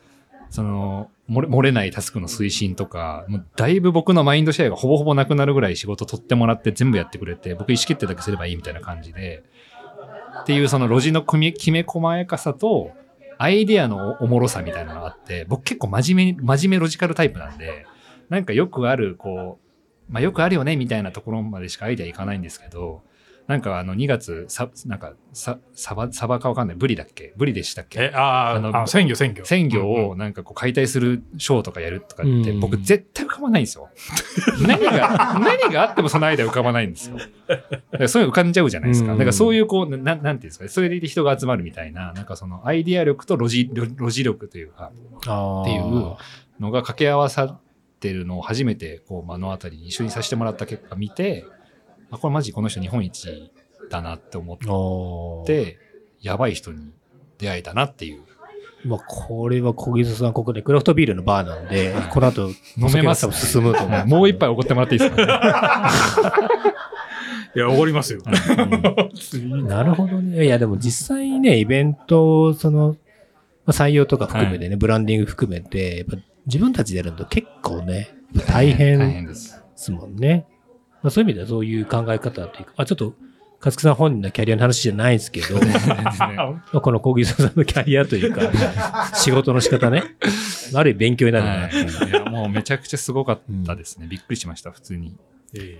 [0.51, 9.43] その漏れ漏れないタスクの推進とか、もうだいぶ僕のマインドシェアがほぼほぼなくなるぐらい仕事取ってもらって全部やってくれて、僕意思決定だけすればいいみたいな感じで、
[10.41, 12.91] っていうそのロジのきめ細やかさと、
[13.37, 17.85] アイデアのおもろさみたいなのがあって、僕結構真面目、真面目ロジカルタイプなんで、
[18.29, 19.59] なんかよくある、こ
[20.09, 23.03] う、まあよくあるよねみたいなところまでしかアイデアいかないんですけど、
[23.49, 26.77] なんかあの2月、さ、なんか、さ、サバ、サバかわかんない。
[26.77, 27.33] ブリだっけ？
[27.35, 27.99] ブリでしたっけ？
[27.99, 29.43] え、あーあのあの、鮮魚、鮮魚。
[29.43, 33.89] 鮮魚うんをなんかこう解体するショーとかやるとかって、うん僕絶対浮かばないんですよ。
[34.67, 37.17] 何が、何があってもその間浮かばないんですよ。
[37.17, 39.13] だからそういうの浮かんじゃうじゃないですか。
[39.13, 40.69] うんだからそういうこう、ななんていうんですかね。
[40.69, 44.91] それで人が集まるみたいな、なんかそのアイディア力とロジ、ロロジ力というか、
[45.25, 45.61] ああ。
[45.63, 45.81] っていう
[46.59, 47.59] のが掛け合わさっ
[47.99, 51.45] てるのを初めてこう目の当たりに一緒にさせてもらった結果見て、
[52.11, 53.51] あ、これマジこの人日本一
[53.89, 55.45] だなって思っ。
[55.45, 55.77] て、
[56.21, 56.91] やばい人に
[57.37, 58.21] 出会えたなっていう。
[58.85, 63.29] まあ、これは小木曽さん、ここでクラフトビールのバーなんで、この後、飲めます？
[63.31, 64.05] 進むと思う。
[64.07, 65.21] もう一杯おごってもらっていいですか、
[67.55, 68.21] いや、おごりますよ。
[69.65, 70.45] なるほどね。
[70.45, 72.95] いや、でも実際ね、イベント、その、
[73.65, 78.09] まあ採用とか含めてね、ブランディング含めて、やっぱ自分たちでやると結構ね、
[78.47, 79.27] 大大変。
[79.27, 80.45] ですもんね。
[81.01, 83.13] まあ、そういう意味ではそういう考え方というか、まあ、ちょっと、
[83.59, 88.41] 勝木さん本人のキャリアの話じゃないですけど、 まあこの小木曽さんのキャリアというか、
[89.13, 90.15] 仕事の仕方ね、
[90.73, 91.51] ある意味勉強になるな。
[91.51, 94.07] はいいやもうめちゃくちゃすごかったですね。
[94.07, 95.17] びっくりしました、普通に。
[95.53, 95.77] え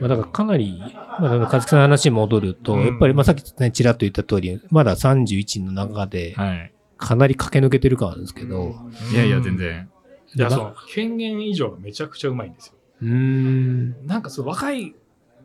[0.00, 6.72] まあ、だからかなり、まあ、勝木さんの話に戻ると、うんやっぱり、まあ、さっきね、ちらっと言った通り、まだ31の中で、はい。
[6.98, 8.76] かなり駆け抜けてる感あるんですけど、
[9.12, 9.56] いやいや、全。
[9.56, 9.88] 然。
[10.36, 12.74] いや、でその、権限以上がめちゃくちゃうまいんですよ。
[13.02, 14.06] うーん。
[14.06, 14.94] なんかそう、若い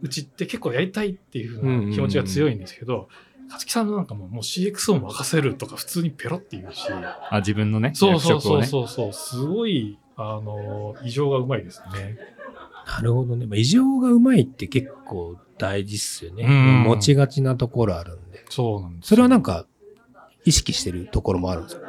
[0.01, 3.07] うちって結構やりたいっていう風な気持ちが強いんですけど、
[3.47, 6.89] 勝木さんのなんかもうもう CXO も任せるとか普通にペロって言うし、
[7.29, 12.17] あ、自分のね、そうそうそうそうそう、すごい、あの、異常がうまいですね。
[12.85, 13.45] なるほどね。
[13.45, 16.43] まあ、異常がうまいって結構大事っすよね。
[16.43, 18.43] うん持ちがちなところあるんで。
[18.49, 19.67] そうなんですそれはなんか、か、
[20.45, 21.87] 意識してるところもあるんですか？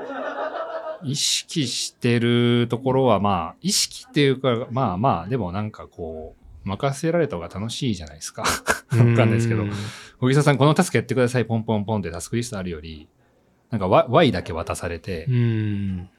[1.05, 8.43] 意識してるところは、まあ、意識っていうか、まあまあ、でもなんかこう、任せられた方が楽しいじゃないですか。
[8.43, 8.47] わ
[8.89, 9.65] かんないですけど。
[10.19, 13.09] 小木さん、このタスクやってください、ポンポンポンってタスクリストあるより、
[13.71, 15.27] なんか Y, だけ渡されて。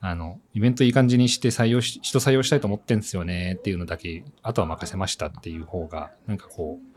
[0.01, 6.95] あの、イベントいい感じにして採用し、人採用したいと思ってんですよねっていうのだけ、あとは任せましたっていう方が、なんかこう、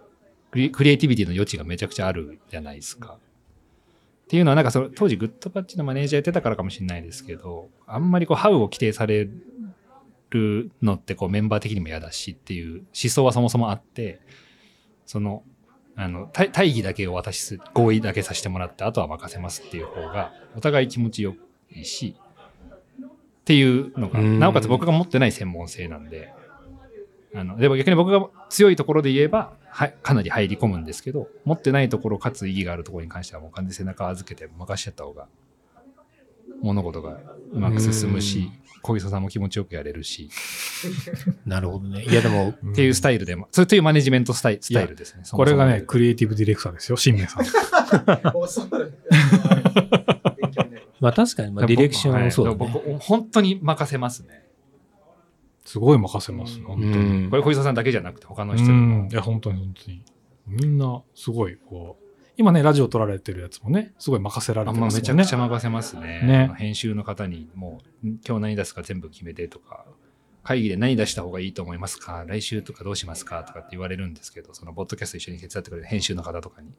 [0.50, 3.18] クリエイティビティの余地がめちゃくちゃあるじゃないですか。
[4.28, 9.26] っていうのは、なんかその、当時グッドパッチのマネージャーやってたからかもしれないですけど、あんまりこう、ハウを規定され
[10.28, 14.20] るのってこう、メンバー的にも嫌だしっていう思想はそもそもあって、
[15.06, 15.44] その、
[15.96, 21.34] あの、大大義だけを渡しす、合意だけさせてもらって、あとは任せますっていう方が、お互い気持ちよ
[21.74, 22.14] いし、
[23.08, 24.38] っていうのが、うん。
[24.38, 26.34] なおかつ僕が持ってない専門性なんで、
[27.34, 35.26] あの、でも逆に僕が強いところで言えば、はい、かなり入り込むんですけど、持ってないところかつ意義があるところに関してはもう完全に背中預けて任しちゃった方が、
[36.62, 37.20] 物事が
[37.52, 38.50] うまく進むし、
[38.82, 40.30] 小木曽さんも気持ちよくやれるし、
[41.46, 42.04] なるほどね。
[42.04, 45.20] いや、でも、っていうスタイルでも、それというマネジメントスタイスタイルですね。
[45.20, 47.44] そもそもこれがね、クリエイティブディレクターですよ、新明さん。
[48.38, 48.60] ます
[51.00, 52.72] まあ確かに、まあディレクションもそうだはいね。
[52.74, 54.47] 僕、本当に任せますね。
[55.68, 56.92] すごい任せます、本当に。
[56.92, 59.08] うんこれ小木曽さんだけじゃなくて他の人もん。
[59.10, 60.02] いや、本当に本当に。
[60.46, 62.04] みんな、すごい、こう、
[62.38, 65.02] 今ね、ラジオ撮られてるやつもね、すごい任せられてますよね。
[65.02, 66.22] めちゃくちゃ任せますね。
[66.22, 69.84] ね編集の方にもう、ん今日何出すか全部決めてとか、
[70.42, 72.24] 会議で何出した方がいいと思いますか？
[72.26, 73.44] 来週とかどうしますか？
[73.44, 76.68] とかって言われるんですけど、そのボッドキャスト一緒に手伝ってくれる編集の方とかに。
[76.70, 76.72] い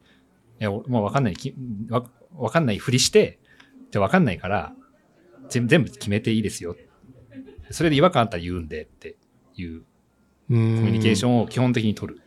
[0.58, 1.54] や、おもうわかんないき
[1.90, 2.04] わ、
[2.36, 3.38] わかんないふりして、
[3.92, 4.74] じゃあ分かんないから、
[5.50, 6.76] 全全部決めていいですよ。
[7.72, 9.16] それで違和感あったら言うんでって
[9.56, 9.86] いうコ
[10.50, 11.42] コミュニケーション。
[11.42, 12.22] を基本的に取る。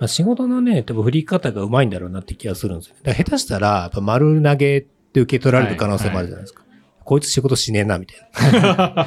[0.00, 2.96] まあ、仕事のね、多分振り方がうまいんだろうなって気がするんですよ。
[3.02, 6.64] だから下手したら、やっぱ丸投げって受け取られる可能性もあるじゃないですか。
[7.04, 9.06] こいつ仕事しねえな、みたいな。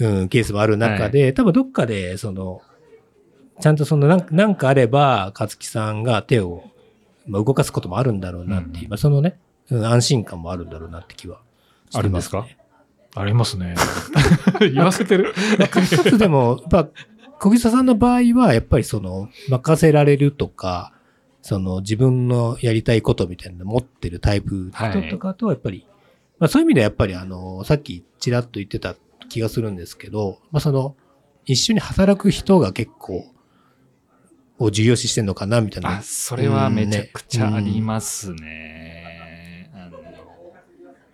[0.00, 2.62] うん、ケースもある中で、多分どっかで、その、
[3.60, 6.64] ちゃんとそのなん、なんかあれば、勝木さんが手を、
[7.26, 9.38] まあ、動かすこともあるんだろうなっていう、うんまあ、そのね、
[9.70, 11.40] うん安心感もあるんだろうなって気は
[11.90, 12.38] してます、ね。
[12.38, 12.57] あるんですか？
[13.14, 13.74] ありますね。
[14.60, 15.34] 言わせてる？
[15.70, 16.90] かつでも、やっぱ、
[17.40, 20.92] 小木佐さんの場合は、やっぱりその、任せられるとか、
[21.42, 25.86] その自分のやりたいことみたいなの持ってるタイプの人とかと、やっぱり、
[26.38, 28.96] まあそういう意味ではやっぱりあの、さっきちらっと言ってた
[29.28, 30.96] 気がするんですけど、まあその、
[31.46, 33.24] 一緒に働く人が結構、
[34.58, 36.02] を重要視してんのかなみたいなあ、。
[36.02, 39.70] それはめちゃくちゃありますね。
[39.72, 39.98] あの、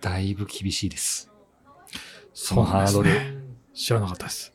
[0.01, 1.31] だいぶ厳しいです。
[2.35, 3.09] そのハードル。
[3.73, 4.53] 知らなかったです。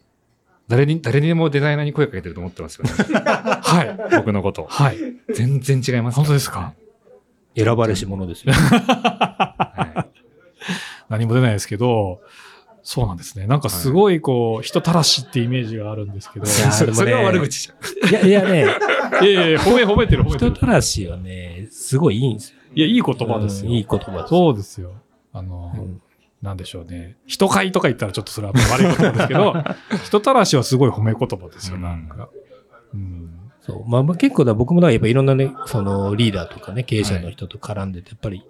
[0.68, 2.90] 誰に、誰にでもデザイナーに声かけてると思ってますよね。
[3.24, 4.16] はい。
[4.16, 4.66] 僕のこと。
[4.70, 4.96] はい。
[5.34, 6.16] 全然違います。
[6.16, 6.74] 本当ですか？
[7.56, 8.52] 選ばれし者ですよ。
[8.54, 10.06] は
[11.08, 12.20] 何も出ないですけど、
[12.82, 13.46] そうなんですね。
[13.46, 16.46] なんかすごいこう、人たらしってイメージがあるんですけど。
[16.46, 16.48] い。
[16.48, 18.08] いやそでもねそれは悪口じゃん。
[18.08, 18.66] いや、いやね、
[19.22, 20.52] いやいや、褒め褒めてる褒めてる。
[20.52, 22.56] 人たらしはね、すごいいいんですよ。
[22.74, 23.70] いや、いい言葉ですよ。
[23.70, 24.28] うんいい言葉です。
[24.28, 24.92] そうですよ。
[25.32, 26.00] あの、うん
[26.42, 27.16] なんでしょうね。
[27.26, 29.54] 人買いとか言ったらちょっとそれは悪い言葉ですけど、
[30.04, 32.28] 人たらしはすごい褒め言葉ですよ、うんなんか。
[32.94, 33.30] うん。
[33.60, 33.88] そう。
[33.88, 38.42] まあ、まあ結構だ、僕もだやっぱいろんなね、そのリーダーとかね、経営者の人と絡んでて、やっぱり、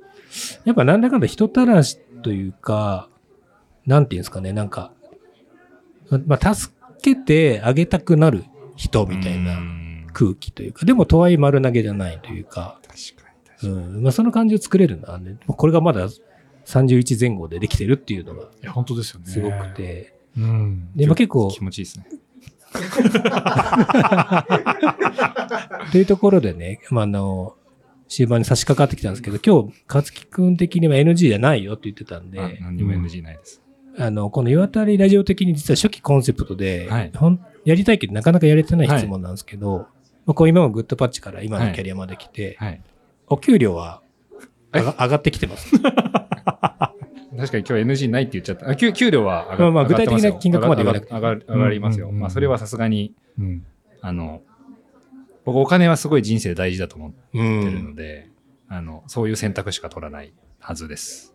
[0.64, 3.08] やっぱなんだかんだ人たらしというか、
[3.86, 4.92] なんていうんですかね、なんか、
[6.26, 6.72] まあ、助
[7.02, 8.44] けてあげたくなる
[8.76, 9.80] 人みたいなうん
[10.12, 13.94] 空気というか、でもとはいえ丸投げじゃないというか、確かに確かに。
[13.94, 14.02] うん。
[14.02, 15.36] まあ、その感じを作れるんだね。
[15.46, 16.08] これがまだ
[16.70, 19.26] 31前後でできてるっていうのがいや、本当ですよね。
[19.26, 19.74] すごく。
[19.74, 20.90] て、うん。
[20.94, 22.06] で、まあ、結構、気持ちいいですね。
[25.90, 27.56] というところでね、まあ、あの、
[28.08, 33.62] 終盤に差し掛かってきたんですけど、今日、勝木くん的には NG じゃないよって言ってたんで、あ何にも NG ないです。
[33.98, 39.86] あの、この岩渡りラジオ的に実は初期コンセプトで、はいほんやりたいけどなかなかやれてない質問なんですけど、
[40.24, 42.80] まあ、こう今もグッドパッチから今のキャリアまで来て、はい。
[43.26, 44.09] お給料はえ
[44.72, 45.70] 上が上がってきてます。
[45.80, 48.68] 確かに今日 NG ないって言っちゃった。
[48.68, 52.06] あ給給料は上がまあまあ上がってますよ具体的な金額まで上が上が上がりますよ。
[52.06, 53.64] うんうんうんまあそれはさすがに、うん。
[54.02, 54.42] あの、
[55.44, 57.84] 僕お金はすごい人生で大事だと思ってうるん。
[57.84, 58.28] ので、
[58.68, 61.34] あの、そういう選択しか取らないはずです。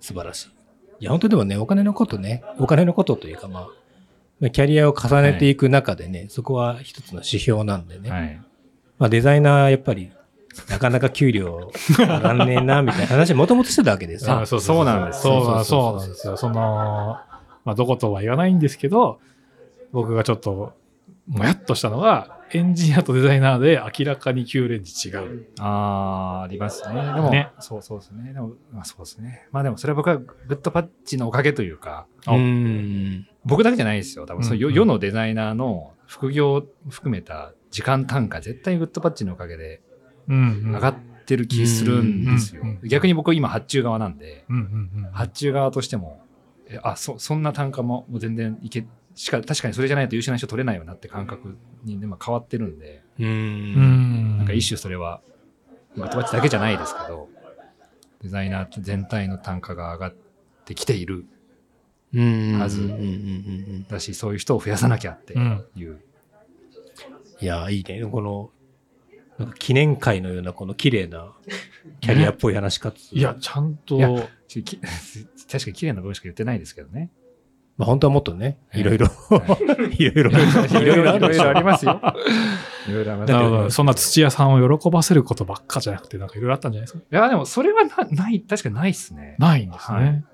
[0.00, 0.48] 素晴らしい。
[1.00, 3.68] いや、本当でもね、お金のことね、お金のことというかまあ、
[4.40, 8.10] まあキャリアを重ねていく中でね、そこは一つの指標なんでね。
[8.10, 8.40] はい。
[8.98, 10.10] まあデザイナーやっぱり、
[10.68, 14.40] なかなか給料上がんねえな、みたいな話もともとしてたわけですよ。
[14.40, 16.36] あそうなんですそうなんそうそうそうなんですよ。
[16.36, 17.18] その、
[17.64, 19.20] まあ、どことは言わないんですけど、
[19.92, 20.74] 僕がちょっと、
[21.28, 25.46] もやっとしたのが、エンジニアとデザイナーで明らかに給レンジ違う。
[25.60, 26.94] あー、ありますね。
[27.14, 28.32] でも、ねそうそうですね。
[28.32, 29.46] でも、まあそうですね。
[29.52, 33.28] まあでもそれは僕はグッドパッチのおかげというか、うーん。
[33.44, 34.26] 僕だけじゃないですよ。
[34.26, 39.80] 多分そうん世世のデザイナーの副業を含めた時間単価、絶対グッドパッチのおかげで。
[40.30, 40.94] 上がっ
[41.26, 42.86] てる気するんですようんうんう。
[42.86, 45.10] ん逆に僕今発注側なんで、うんうんうん。
[45.12, 46.20] 発注側としても、
[46.68, 54.38] えあ、そ、そんな単価ももう全然いけ、しか、確かにそれじゃないと優秀な人取れないよなって感覚に今変わってるんで、んん。
[54.38, 55.20] なんか一種それは、
[55.96, 57.28] グッドパッチだけじゃないですけど、
[58.22, 60.14] デザイナー全体の単価が上がっ
[60.64, 61.26] てきている
[62.14, 62.58] うん。
[62.58, 63.06] はずうんうんうんう
[63.78, 66.00] んだし、そういう人を増やさなきゃっていう。
[67.40, 68.02] いや、いいね。
[68.04, 68.50] この、
[69.40, 71.32] なんか記念会のようなこの綺麗な
[72.00, 72.96] キャリアっぽい話し方。
[73.12, 77.10] いや、、ちゃんと、 確かに綺麗な部分しか言ってないですけどね。
[77.76, 79.56] まあ本当はもっとね、いろいろ、 は
[79.98, 82.00] いろいろ、いろいろあるでしょいろいろありますよ。
[82.88, 87.04] いろいろありますだよからそんな土屋さんを喜ばせることばっかじゃなくて、なんかいろいろあったんじゃないですか？
[87.10, 89.36] いや、でもそれはなない、確かにないっすね。
[89.38, 89.98] ないんですね。
[89.98, 90.24] はい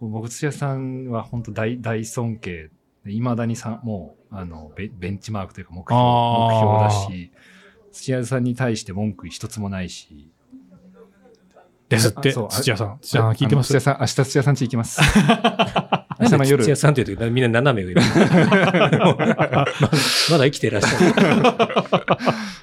[0.00, 2.70] 僕、土屋さんは本当大、大尊敬。
[3.06, 7.32] いまだにさん、もう、あのベ、ベンチマークというか目標、目標だし、
[7.94, 10.30] 土屋さんに対して文句一つもないし。
[11.88, 12.98] ですって、土屋さん。
[13.00, 13.68] 土屋さん聞いてます？
[13.68, 15.00] 土屋さん、明日土屋さん家行きます。
[16.20, 16.70] 明日の夜土。
[16.70, 18.02] 屋さんっていうとみんな斜め上ま
[20.30, 21.04] まだ生きてらっしゃる。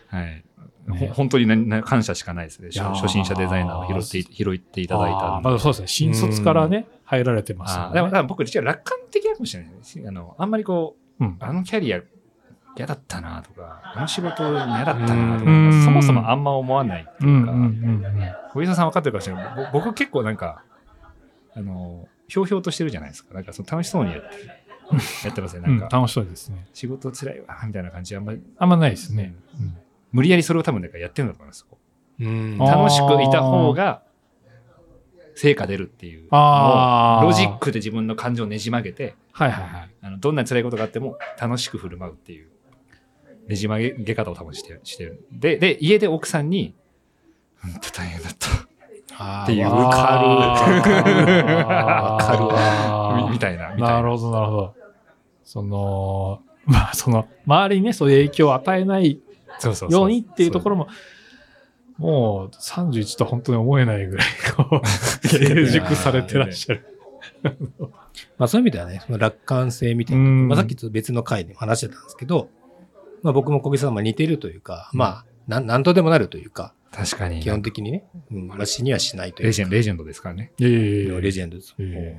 [0.08, 0.44] はい。
[0.89, 2.70] ほ本当になな感謝しかないですね。
[2.74, 5.88] 初心者デザイナーを拾ってい、拾っていただいたまだそうですね。
[5.88, 7.94] 新卒からね、入られてますよね。
[7.94, 10.02] でも、だから僕、実は楽観的なかもしれないです。
[10.06, 12.02] あの、あんまりこう、うんあのキャリア
[12.75, 18.39] 嫌だったなとか、あの仕事嫌だったなとかうん、そもそもあんま思わないってうんいうか。
[18.53, 19.71] 小木さん分かってるかもしれない。
[19.73, 20.63] ぼ僕結構なんか、
[21.55, 23.34] あの、ひょうひょうとしてるじゃないですか。
[23.34, 24.27] なんかその楽しそうにやって、
[25.27, 25.62] やってますね。
[25.62, 26.65] なか、うんん楽しそうですね。
[26.73, 29.36] 仕事辛いわ、みたいな感じであんまり、あんまないですね。
[29.60, 29.77] うん
[30.12, 31.65] 無理やりそれを多分なんかやってるんだと思います。
[32.19, 34.01] うん楽しくいた方が、
[35.36, 39.89] 成果出るっていうロジックで自分の感情をねじ曲げて、はいはいはい。
[40.01, 42.49] あのどんな辛いことがあっても楽しく振る舞うっていう
[43.47, 45.25] ねじ曲げ方を多分してるしてる。
[45.32, 46.75] で、で、家で奥さんに、
[47.63, 48.47] うんと大変だった。
[49.43, 50.27] っていうわかる。
[51.65, 53.75] わかるわみみたいな。
[53.75, 54.75] ななるほど、なるほど。
[55.43, 59.19] その、まあ、その、周りにね、そういう影響を与えない
[59.60, 60.88] そうそうそうようにっていうところも、
[61.97, 66.86] もう31と本当に思えないぐらい、こう、成熟されてらっしゃる。
[68.38, 72.49] まあそういう意味ではね、その楽観性みたいな、うんまあさっきと別の回でも話してたんですけど、
[73.23, 77.39] まあ僕も小木さんは似てるというか、まあ、なんなんとでもなるというか、確かに。
[77.41, 80.51] 基本的にね、うんまあ、死にはしないというレジェンド、レジェンドですからね。
[80.57, 81.75] いやいやいやレジェンドです。
[81.77, 82.12] いやいや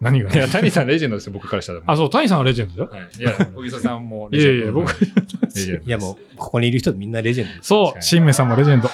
[0.00, 0.32] 何が？
[0.32, 1.82] いや、谷さんレジェンドですよ、僕からしたら。
[1.84, 3.02] あ、そう、谷さんはレジェンドだよ。
[3.04, 5.06] はい、いや、小木曽さんもいやいや、僕、レ
[5.50, 5.86] ジェンド。
[5.86, 7.66] いやもう、ここにいる人みんなレジェンドです。
[7.66, 8.88] そう、新明さんもレジェンド。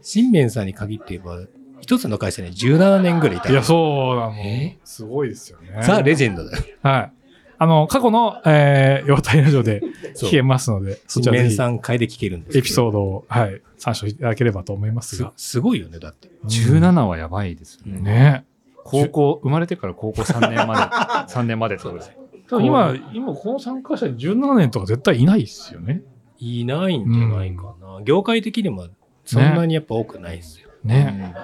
[0.00, 1.40] 新面さんに限って言えば、
[1.80, 4.78] 一つの会社に17年ぐらいいたいや、そうだもんえ？
[4.84, 5.78] すごいですよね。
[5.82, 6.64] ザ・レジェンドだよ。
[6.82, 7.12] はい。
[7.58, 9.82] あの、過去の、えー、ヨタイラジオで
[10.14, 15.32] そう聞けますので、そ新ちらぜひ面さん会で聞けるんですエピソードドを、はい、参照いただければと思いますすが。
[15.36, 16.30] すごいよね、だって。
[16.44, 18.00] 17はやばいですね。
[18.00, 18.44] ね。
[18.84, 20.82] 高校、生まれてから高校3年まで、
[21.32, 22.12] 3年までってことです。
[22.48, 26.02] 多分今、今この参加者に17年とか絶対いないですよね。
[26.38, 28.02] いないんじゃないかな。
[28.04, 28.86] 業界的にも
[29.24, 30.68] そんなにやっぱ多くないですよ。
[30.84, 31.34] ね。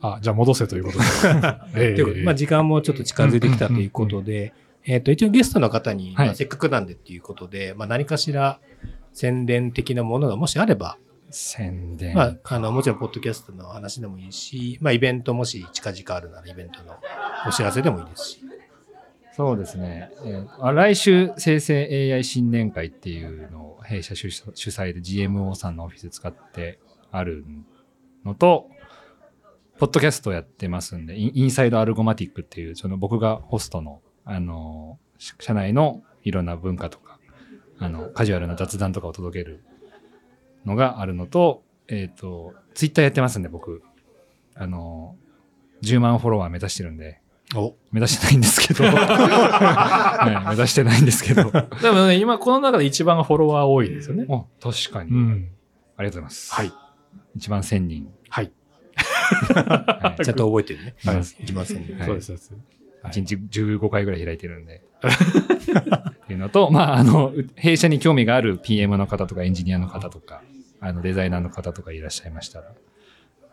[0.00, 1.04] あ、じゃあ戻せということで。
[1.76, 4.52] ええということで、まあ、時間もちょっと近づいてきたということで、
[4.84, 8.60] えっと、一応ゲストの方に、はいまあせっかくなんでっていうことで、まあ、何かしら
[9.12, 10.98] 宣伝的なものがもしあれば、
[11.30, 12.14] 宣伝。
[12.14, 16.96] まあ、あの、もちろん、ポッドキャストの話でもいいし、まあ、イベントもし近々あるなら、イベントの
[17.46, 18.40] お知らせでもいいですし。
[19.36, 20.10] そうですね。
[20.24, 26.78] えーあ来週、生成 AI 新年会っていうのを弊社主主催で GMO さんのオフィス使って
[27.12, 27.44] ある
[28.24, 28.68] のと、
[29.80, 37.18] ポッドキャストやってますんで、インインサイドアルゴマティックっていう、その僕がホストの、あの、し社内のいろんな文化とか、
[37.78, 39.64] あの、カジュアルな雑談とかを届ける
[40.66, 43.82] のがあるのと、えっ、と、ツイッターやってますんで、僕。
[44.54, 45.16] あの、
[45.82, 47.22] 10万フォロワー目指してるんで、
[47.56, 51.50] お、目指してないんですけど、 はい目指してないんですけど。
[51.50, 54.26] でもね、今この中で一番フォロワー多いですよね。
[54.28, 55.50] お確かに、うん。
[55.96, 56.52] ありがとうございます。
[56.52, 56.72] はい。
[57.34, 58.12] 一番1000人。
[58.28, 58.52] はい。
[59.54, 60.94] はいちゃんと覚えてるね。
[61.04, 61.94] はいいきますんで。
[61.94, 62.52] はいそうです、そうです。
[62.52, 64.82] はい1日15回ぐらい開いてるんで。
[65.00, 70.42] っていうのと、まあ、あの、弊社に興味がある PM の方とかエンジニアの方とか、
[70.80, 72.74] あの、デザイナーの方とかいらっしゃいましたら、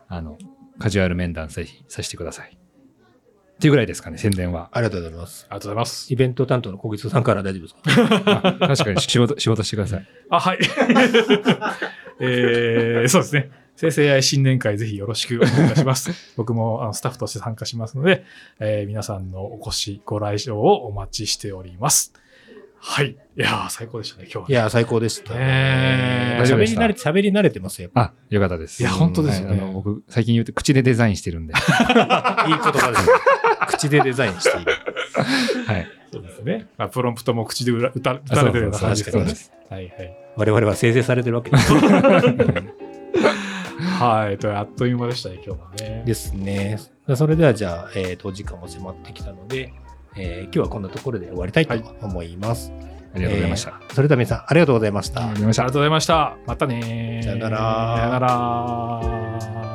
[0.08, 0.36] あの、
[0.78, 2.58] カジュアル面談ぜひさせてください。
[2.58, 4.68] っていうぐらいですかね、宣伝は。
[4.72, 5.46] ありがとうございます。
[5.48, 6.12] ありがとうございます。
[6.12, 8.42] イベント担当の小木さんから大丈夫ですか？
[8.60, 10.06] あ確かに仕事、仕事してください。
[10.28, 10.58] あ、はい。
[12.20, 13.50] えー、そうですね。
[13.78, 16.10] 生成 AI 新年会ぜひよろしくお願いいたします。
[16.36, 18.24] 僕もあのスタッフとして参加しますので、
[18.58, 22.12] えー皆さんのお越し、ご来場をお待ちしております。
[22.80, 23.10] はい。
[23.10, 24.44] いやー、最高でしたね、今日は。
[24.48, 25.32] いや、最高でした。
[25.34, 27.90] ね喋り大丈夫でした慣れて、喋り慣れてますよ。
[27.94, 28.82] やっあ、よかったです。
[28.82, 31.52] いや本当ですよねはいあの僕、最近言うと口でデザインしてるんで。
[31.52, 33.12] ぱ いい言葉ですね。
[33.68, 34.72] 口でデザインしている。
[35.66, 35.86] はい。
[36.12, 36.66] そうですね。
[36.76, 39.22] まあ、プロンプトも口で打た打たれてるような感じですね。
[39.70, 40.16] はいはい。
[40.36, 41.72] 我々は生成されてるわけです。
[43.78, 44.38] はい。
[44.38, 46.02] とあっという間でしたね、今日もね。
[46.04, 46.78] ですね。
[47.14, 49.72] それではじゃあ、えっ、と、お時間も迫ってきたので、
[50.16, 52.72] えー今日はこんなところで終わりたいと思います。
[53.14, 53.80] ありがとうございました。
[53.80, 55.20] えーそれでは皆さん、ありがとうございました。
[55.22, 56.66] ありがとうございましたました。
[56.66, 58.18] ねーさよならさよな
[59.62, 59.67] ら。